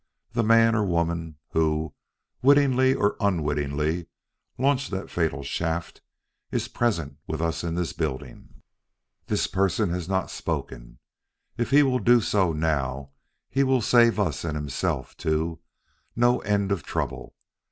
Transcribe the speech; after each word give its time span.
The 0.31 0.41
man 0.43 0.73
or 0.73 0.83
woman 0.83 1.37
who, 1.51 1.93
wittingly 2.41 2.95
or 2.95 3.15
unwittingly, 3.19 4.07
launched 4.57 4.89
that 4.89 5.11
fatal 5.11 5.43
shaft, 5.43 6.01
is 6.49 6.67
present 6.67 7.17
with 7.27 7.39
us 7.39 7.63
in 7.63 7.75
this 7.75 7.93
building. 7.93 8.63
This 9.27 9.45
person 9.45 9.91
has 9.91 10.09
not 10.09 10.31
spoken. 10.31 10.97
If 11.55 11.69
he 11.69 11.83
will 11.83 11.99
do 11.99 12.19
so 12.19 12.51
now, 12.51 13.11
he 13.47 13.63
will 13.63 13.83
save 13.83 14.19
us 14.19 14.43
and 14.43 14.55
himself, 14.55 15.15
too, 15.17 15.59
no 16.15 16.39
end 16.39 16.71
of 16.71 16.81
trouble. 16.81 17.35